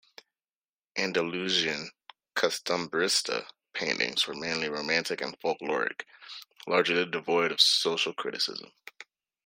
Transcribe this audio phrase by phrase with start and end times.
[0.97, 1.91] Andalusian
[2.35, 6.05] "costumbrista" paintings were mainly romantic and folkloric,
[6.65, 8.71] largely devoid of social criticism.